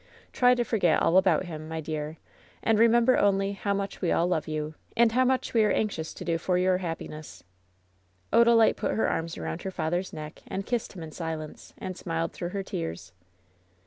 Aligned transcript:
Try 0.33 0.55
to 0.55 0.63
forget 0.63 0.99
all 0.99 1.15
about 1.15 1.45
him, 1.45 1.67
my 1.69 1.79
dear, 1.79 2.17
and 2.63 2.79
remember 2.79 3.19
only 3.19 3.51
how 3.51 3.71
much 3.75 4.01
we 4.01 4.11
all 4.11 4.25
love 4.25 4.47
you, 4.47 4.73
and 4.97 5.11
how 5.11 5.23
much 5.23 5.53
we 5.53 5.63
are 5.63 5.69
anxious 5.71 6.11
to 6.15 6.25
do 6.25 6.39
for 6.39 6.57
your 6.57 6.79
happiness." 6.79 7.43
Odalite 8.33 8.77
put 8.77 8.95
her 8.95 9.07
arms 9.07 9.37
around 9.37 9.61
her 9.61 9.69
father's 9.69 10.11
neck, 10.11 10.41
and 10.47 10.65
kissed 10.65 10.93
him 10.93 11.03
in 11.03 11.11
silence, 11.11 11.75
and 11.77 11.95
smiled 11.95 12.33
through 12.33 12.49
her 12.49 12.63
tears. 12.63 13.11